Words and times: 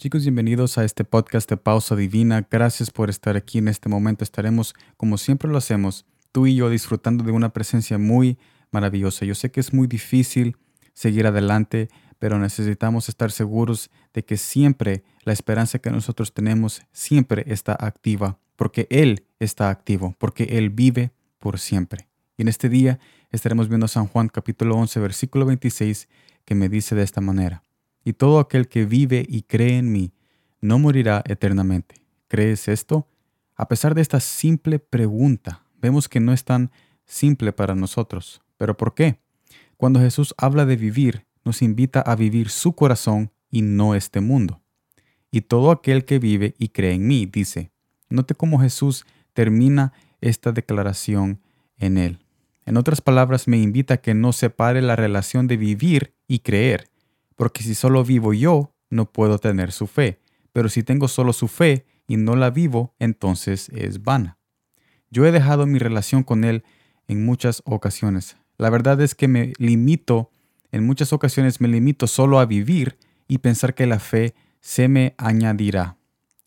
Chicos, 0.00 0.22
bienvenidos 0.22 0.78
a 0.78 0.84
este 0.84 1.02
podcast 1.02 1.50
de 1.50 1.56
Pausa 1.56 1.96
Divina. 1.96 2.46
Gracias 2.48 2.88
por 2.88 3.10
estar 3.10 3.36
aquí 3.36 3.58
en 3.58 3.66
este 3.66 3.88
momento. 3.88 4.22
Estaremos, 4.22 4.76
como 4.96 5.18
siempre 5.18 5.50
lo 5.50 5.58
hacemos, 5.58 6.06
tú 6.30 6.46
y 6.46 6.54
yo 6.54 6.70
disfrutando 6.70 7.24
de 7.24 7.32
una 7.32 7.52
presencia 7.52 7.98
muy 7.98 8.38
maravillosa. 8.70 9.24
Yo 9.24 9.34
sé 9.34 9.50
que 9.50 9.58
es 9.58 9.74
muy 9.74 9.88
difícil 9.88 10.56
seguir 10.92 11.26
adelante, 11.26 11.88
pero 12.20 12.38
necesitamos 12.38 13.08
estar 13.08 13.32
seguros 13.32 13.90
de 14.14 14.24
que 14.24 14.36
siempre 14.36 15.02
la 15.24 15.32
esperanza 15.32 15.80
que 15.80 15.90
nosotros 15.90 16.32
tenemos 16.32 16.80
siempre 16.92 17.42
está 17.48 17.76
activa, 17.76 18.38
porque 18.54 18.86
Él 18.90 19.26
está 19.40 19.68
activo, 19.68 20.14
porque 20.20 20.44
Él 20.44 20.70
vive 20.70 21.10
por 21.40 21.58
siempre. 21.58 22.06
Y 22.36 22.42
en 22.42 22.48
este 22.48 22.68
día 22.68 23.00
estaremos 23.32 23.68
viendo 23.68 23.88
San 23.88 24.06
Juan 24.06 24.28
capítulo 24.28 24.76
11, 24.76 25.00
versículo 25.00 25.44
26, 25.44 26.08
que 26.44 26.54
me 26.54 26.68
dice 26.68 26.94
de 26.94 27.02
esta 27.02 27.20
manera 27.20 27.64
y 28.04 28.14
todo 28.14 28.38
aquel 28.38 28.68
que 28.68 28.84
vive 28.84 29.24
y 29.28 29.42
cree 29.42 29.78
en 29.78 29.92
mí 29.92 30.12
no 30.60 30.78
morirá 30.78 31.22
eternamente. 31.26 31.96
¿Crees 32.28 32.68
esto? 32.68 33.08
A 33.56 33.68
pesar 33.68 33.94
de 33.94 34.02
esta 34.02 34.20
simple 34.20 34.78
pregunta, 34.78 35.64
vemos 35.80 36.08
que 36.08 36.20
no 36.20 36.32
es 36.32 36.44
tan 36.44 36.70
simple 37.04 37.52
para 37.52 37.74
nosotros. 37.74 38.42
¿Pero 38.56 38.76
por 38.76 38.94
qué? 38.94 39.20
Cuando 39.76 40.00
Jesús 40.00 40.34
habla 40.36 40.66
de 40.66 40.76
vivir, 40.76 41.26
nos 41.44 41.62
invita 41.62 42.00
a 42.00 42.16
vivir 42.16 42.50
su 42.50 42.72
corazón 42.72 43.32
y 43.50 43.62
no 43.62 43.94
este 43.94 44.20
mundo. 44.20 44.60
Y 45.30 45.42
todo 45.42 45.70
aquel 45.70 46.04
que 46.04 46.18
vive 46.18 46.54
y 46.58 46.68
cree 46.68 46.94
en 46.94 47.06
mí, 47.06 47.26
dice. 47.26 47.70
Note 48.10 48.34
cómo 48.34 48.60
Jesús 48.60 49.06
termina 49.32 49.92
esta 50.20 50.52
declaración 50.52 51.40
en 51.76 51.98
él. 51.98 52.18
En 52.66 52.76
otras 52.76 53.00
palabras, 53.00 53.48
me 53.48 53.58
invita 53.58 53.94
a 53.94 53.96
que 53.98 54.14
no 54.14 54.32
separe 54.32 54.82
la 54.82 54.96
relación 54.96 55.46
de 55.46 55.56
vivir 55.56 56.14
y 56.26 56.40
creer, 56.40 56.90
porque 57.38 57.62
si 57.62 57.76
solo 57.76 58.04
vivo 58.04 58.34
yo, 58.34 58.74
no 58.90 59.12
puedo 59.12 59.38
tener 59.38 59.70
su 59.70 59.86
fe, 59.86 60.20
pero 60.52 60.68
si 60.68 60.82
tengo 60.82 61.06
solo 61.06 61.32
su 61.32 61.46
fe 61.46 61.86
y 62.08 62.16
no 62.16 62.34
la 62.34 62.50
vivo, 62.50 62.96
entonces 62.98 63.68
es 63.68 64.02
vana. 64.02 64.38
Yo 65.08 65.24
he 65.24 65.30
dejado 65.30 65.64
mi 65.64 65.78
relación 65.78 66.24
con 66.24 66.42
Él 66.42 66.64
en 67.06 67.24
muchas 67.24 67.62
ocasiones. 67.64 68.36
La 68.56 68.70
verdad 68.70 69.00
es 69.00 69.14
que 69.14 69.28
me 69.28 69.52
limito, 69.58 70.32
en 70.72 70.84
muchas 70.84 71.12
ocasiones 71.12 71.60
me 71.60 71.68
limito 71.68 72.08
solo 72.08 72.40
a 72.40 72.44
vivir 72.44 72.98
y 73.28 73.38
pensar 73.38 73.74
que 73.74 73.86
la 73.86 74.00
fe 74.00 74.34
se 74.60 74.88
me 74.88 75.14
añadirá. 75.16 75.96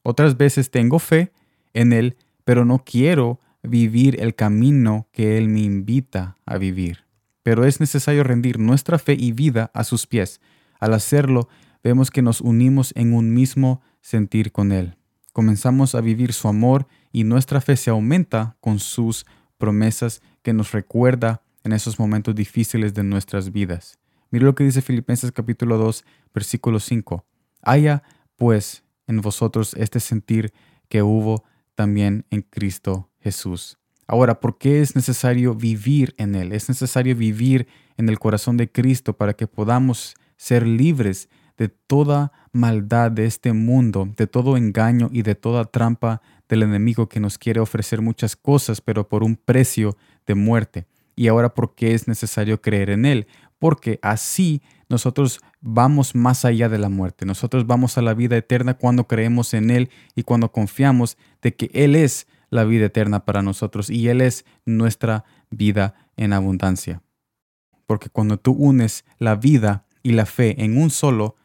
Otras 0.03 0.35
veces 0.35 0.71
tengo 0.71 0.99
fe 0.99 1.31
en 1.73 1.93
Él, 1.93 2.17
pero 2.43 2.65
no 2.65 2.83
quiero 2.83 3.39
vivir 3.63 4.21
el 4.21 4.35
camino 4.35 5.07
que 5.13 5.37
Él 5.37 5.47
me 5.47 5.61
invita 5.61 6.37
a 6.45 6.57
vivir. 6.57 7.05
Pero 7.43 7.63
es 7.63 7.79
necesario 7.79 8.25
rendir 8.25 8.59
nuestra 8.59 8.99
fe 8.99 9.15
y 9.17 9.31
vida 9.31 9.71
a 9.73 9.85
sus 9.85 10.05
pies 10.05 10.41
al 10.81 10.93
hacerlo, 10.93 11.47
vemos 11.83 12.11
que 12.11 12.21
nos 12.21 12.41
unimos 12.41 12.91
en 12.97 13.13
un 13.13 13.33
mismo 13.33 13.81
sentir 14.01 14.51
con 14.51 14.73
Él. 14.73 14.97
Comenzamos 15.31 15.95
a 15.95 16.01
vivir 16.01 16.33
su 16.33 16.49
amor 16.49 16.87
y 17.13 17.23
nuestra 17.23 17.61
fe 17.61 17.77
se 17.77 17.89
aumenta 17.89 18.57
con 18.59 18.79
sus 18.79 19.25
promesas 19.57 20.21
que 20.41 20.51
nos 20.51 20.73
recuerda 20.73 21.43
en 21.63 21.71
esos 21.71 21.99
momentos 21.99 22.35
difíciles 22.35 22.93
de 22.93 23.03
nuestras 23.03 23.51
vidas. 23.51 23.99
Mire 24.31 24.45
lo 24.45 24.55
que 24.55 24.63
dice 24.63 24.81
Filipenses 24.81 25.31
capítulo 25.31 25.77
2, 25.77 26.03
versículo 26.33 26.79
5. 26.79 27.25
Haya 27.61 28.03
pues 28.35 28.83
en 29.07 29.21
vosotros 29.21 29.75
este 29.75 29.99
sentir 29.99 30.51
que 30.89 31.03
hubo 31.03 31.43
también 31.75 32.25
en 32.31 32.41
Cristo 32.41 33.09
Jesús. 33.19 33.77
Ahora, 34.07 34.39
¿por 34.39 34.57
qué 34.57 34.81
es 34.81 34.95
necesario 34.95 35.53
vivir 35.53 36.15
en 36.17 36.35
Él? 36.35 36.51
Es 36.51 36.67
necesario 36.67 37.15
vivir 37.15 37.67
en 37.97 38.09
el 38.09 38.19
corazón 38.19 38.57
de 38.57 38.69
Cristo 38.71 39.15
para 39.15 39.33
que 39.33 39.47
podamos 39.47 40.15
ser 40.41 40.65
libres 40.65 41.29
de 41.55 41.69
toda 41.69 42.31
maldad 42.51 43.11
de 43.11 43.27
este 43.27 43.53
mundo, 43.53 44.11
de 44.17 44.25
todo 44.25 44.57
engaño 44.57 45.07
y 45.13 45.21
de 45.21 45.35
toda 45.35 45.65
trampa 45.65 46.19
del 46.49 46.63
enemigo 46.63 47.07
que 47.07 47.19
nos 47.19 47.37
quiere 47.37 47.59
ofrecer 47.59 48.01
muchas 48.01 48.35
cosas, 48.35 48.81
pero 48.81 49.07
por 49.07 49.23
un 49.23 49.35
precio 49.35 49.95
de 50.25 50.33
muerte. 50.33 50.87
Y 51.15 51.27
ahora, 51.27 51.53
¿por 51.53 51.75
qué 51.75 51.93
es 51.93 52.07
necesario 52.07 52.59
creer 52.59 52.89
en 52.89 53.05
Él? 53.05 53.27
Porque 53.59 53.99
así 54.01 54.63
nosotros 54.89 55.41
vamos 55.59 56.15
más 56.15 56.43
allá 56.43 56.69
de 56.69 56.79
la 56.79 56.89
muerte. 56.89 57.27
Nosotros 57.27 57.67
vamos 57.67 57.99
a 57.99 58.01
la 58.01 58.15
vida 58.15 58.35
eterna 58.35 58.73
cuando 58.73 59.07
creemos 59.07 59.53
en 59.53 59.69
Él 59.69 59.91
y 60.15 60.23
cuando 60.23 60.51
confiamos 60.51 61.19
de 61.43 61.55
que 61.55 61.69
Él 61.71 61.95
es 61.95 62.25
la 62.49 62.63
vida 62.63 62.85
eterna 62.87 63.25
para 63.25 63.43
nosotros 63.43 63.91
y 63.91 64.07
Él 64.07 64.21
es 64.21 64.45
nuestra 64.65 65.23
vida 65.51 65.93
en 66.17 66.33
abundancia. 66.33 67.03
Porque 67.85 68.09
cuando 68.09 68.37
tú 68.37 68.53
unes 68.53 69.05
la 69.19 69.35
vida 69.35 69.85
y 70.03 70.11
la 70.11 70.25
fe 70.25 70.63
en 70.63 70.77
un 70.77 70.89
solo, 70.89 71.35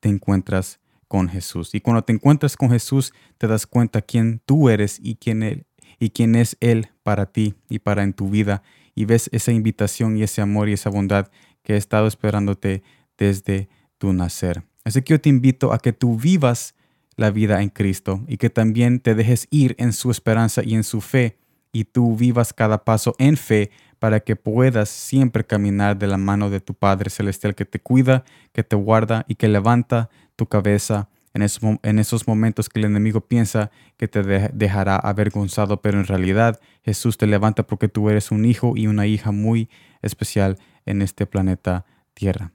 te 0.00 0.08
encuentras 0.08 0.80
con 1.08 1.28
Jesús. 1.28 1.74
Y 1.74 1.80
cuando 1.80 2.02
te 2.02 2.12
encuentras 2.12 2.56
con 2.56 2.70
Jesús, 2.70 3.12
te 3.38 3.46
das 3.46 3.66
cuenta 3.66 4.02
quién 4.02 4.40
tú 4.44 4.68
eres 4.68 4.98
y 5.02 5.16
quién 5.16 5.64
y 5.98 6.10
quién 6.10 6.34
es 6.34 6.56
él 6.60 6.88
para 7.02 7.26
ti 7.26 7.54
y 7.68 7.78
para 7.78 8.02
en 8.02 8.12
tu 8.12 8.28
vida 8.28 8.62
y 8.94 9.04
ves 9.04 9.28
esa 9.32 9.52
invitación 9.52 10.16
y 10.16 10.22
ese 10.22 10.40
amor 10.40 10.68
y 10.68 10.72
esa 10.72 10.90
bondad 10.90 11.28
que 11.62 11.74
ha 11.74 11.76
estado 11.76 12.06
esperándote 12.06 12.82
desde 13.16 13.68
tu 13.98 14.12
nacer. 14.12 14.64
Así 14.84 15.02
que 15.02 15.12
yo 15.12 15.20
te 15.20 15.28
invito 15.28 15.72
a 15.72 15.78
que 15.78 15.92
tú 15.92 16.16
vivas 16.16 16.74
la 17.16 17.30
vida 17.30 17.62
en 17.62 17.68
Cristo 17.68 18.24
y 18.26 18.36
que 18.36 18.50
también 18.50 19.00
te 19.00 19.14
dejes 19.14 19.46
ir 19.50 19.74
en 19.78 19.92
su 19.92 20.10
esperanza 20.10 20.62
y 20.64 20.74
en 20.74 20.82
su 20.82 21.00
fe 21.00 21.38
y 21.72 21.84
tú 21.84 22.16
vivas 22.16 22.52
cada 22.52 22.84
paso 22.84 23.14
en 23.18 23.36
fe 23.36 23.70
para 24.02 24.18
que 24.18 24.34
puedas 24.34 24.88
siempre 24.88 25.44
caminar 25.44 25.96
de 25.96 26.08
la 26.08 26.16
mano 26.16 26.50
de 26.50 26.58
tu 26.58 26.74
Padre 26.74 27.08
Celestial 27.08 27.54
que 27.54 27.64
te 27.64 27.78
cuida, 27.78 28.24
que 28.52 28.64
te 28.64 28.74
guarda 28.74 29.24
y 29.28 29.36
que 29.36 29.46
levanta 29.46 30.10
tu 30.34 30.46
cabeza 30.46 31.08
en 31.34 31.42
esos, 31.42 31.62
en 31.84 32.00
esos 32.00 32.26
momentos 32.26 32.68
que 32.68 32.80
el 32.80 32.86
enemigo 32.86 33.20
piensa 33.20 33.70
que 33.96 34.08
te 34.08 34.24
dejará 34.24 34.96
avergonzado, 34.96 35.80
pero 35.82 36.00
en 36.00 36.06
realidad 36.06 36.58
Jesús 36.82 37.16
te 37.16 37.28
levanta 37.28 37.62
porque 37.62 37.86
tú 37.86 38.10
eres 38.10 38.32
un 38.32 38.44
hijo 38.44 38.72
y 38.76 38.88
una 38.88 39.06
hija 39.06 39.30
muy 39.30 39.70
especial 40.00 40.58
en 40.84 41.00
este 41.00 41.24
planeta 41.24 41.86
Tierra. 42.12 42.50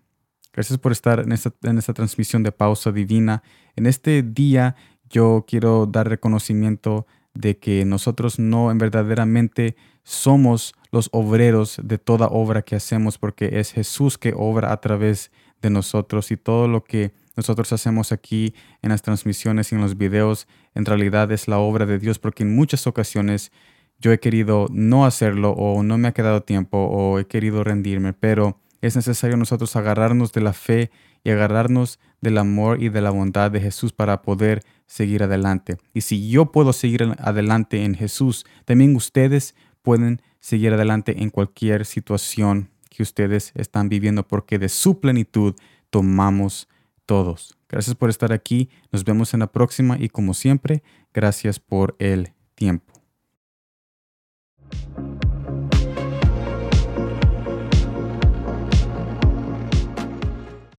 Gracias 0.52 0.78
por 0.78 0.92
estar 0.92 1.22
en 1.22 1.32
esta, 1.32 1.54
en 1.64 1.78
esta 1.78 1.94
transmisión 1.94 2.44
de 2.44 2.52
pausa 2.52 2.92
divina. 2.92 3.42
En 3.78 3.86
este 3.86 4.22
día 4.22 4.76
yo 5.10 5.46
quiero 5.48 5.86
dar 5.86 6.10
reconocimiento 6.10 7.08
de 7.40 7.58
que 7.58 7.86
nosotros 7.86 8.40
no 8.40 8.72
en 8.72 8.78
verdaderamente 8.78 9.76
somos 10.04 10.74
los 10.92 11.10
obreros 11.12 11.80
de 11.84 11.98
toda 11.98 12.28
obra 12.28 12.62
que 12.62 12.76
hacemos, 12.76 13.18
porque 13.18 13.60
es 13.60 13.72
Jesús 13.72 14.18
que 14.18 14.34
obra 14.36 14.72
a 14.72 14.82
través 14.82 15.32
de 15.62 15.70
nosotros 15.70 16.32
y 16.32 16.38
todo 16.38 16.68
lo 16.68 16.84
que 16.84 17.12
nosotros 17.36 17.72
hacemos 17.74 18.12
aquí 18.12 18.54
en 18.82 18.90
las 18.90 19.02
transmisiones 19.02 19.72
y 19.72 19.76
en 19.76 19.82
los 19.82 19.98
videos 19.98 20.48
en 20.74 20.86
realidad 20.86 21.32
es 21.32 21.48
la 21.48 21.60
obra 21.60 21.86
de 21.86 22.00
Dios, 22.00 22.20
porque 22.20 22.44
en 22.44 22.56
muchas 22.56 22.88
ocasiones 22.88 23.52
yo 24.00 24.12
he 24.12 24.20
querido 24.20 24.68
no 24.72 25.06
hacerlo 25.06 25.52
o 25.52 25.84
no 25.84 25.98
me 25.98 26.08
ha 26.08 26.14
quedado 26.14 26.42
tiempo 26.42 26.78
o 26.78 27.20
he 27.20 27.28
querido 27.28 27.64
rendirme, 27.64 28.14
pero 28.14 28.60
es 28.82 28.96
necesario 28.96 29.38
nosotros 29.38 29.76
agarrarnos 29.76 30.34
de 30.34 30.42
la 30.42 30.54
fe 30.54 30.92
y 31.24 31.32
agarrarnos 31.32 32.00
del 32.22 32.38
amor 32.38 32.82
y 32.82 32.90
de 32.90 33.02
la 33.02 33.12
bondad 33.12 33.52
de 33.52 33.62
Jesús 33.62 33.94
para 33.94 34.22
poder 34.22 34.64
seguir 34.86 35.24
adelante. 35.24 35.78
Y 35.94 36.02
si 36.02 36.30
yo 36.30 36.52
puedo 36.52 36.74
seguir 36.74 37.04
adelante 37.20 37.84
en 37.84 37.96
Jesús, 37.96 38.46
también 38.66 38.96
ustedes 38.96 39.56
pueden 39.82 40.22
seguir 40.40 40.74
adelante 40.74 41.22
en 41.22 41.30
cualquier 41.30 41.86
situación 41.86 42.70
que 42.90 43.04
ustedes 43.04 43.52
están 43.56 43.90
viviendo, 43.90 44.28
porque 44.28 44.58
de 44.60 44.70
su 44.70 45.00
plenitud 45.00 45.56
tomamos 45.90 46.68
todos. 47.06 47.56
Gracias 47.70 47.96
por 47.96 48.10
estar 48.10 48.32
aquí, 48.34 48.70
nos 48.92 49.04
vemos 49.04 49.34
en 49.34 49.42
la 49.42 49.52
próxima 49.52 49.98
y 50.00 50.10
como 50.10 50.34
siempre, 50.34 50.84
gracias 51.14 51.60
por 51.60 51.96
el 52.00 52.34
tiempo. 52.56 52.97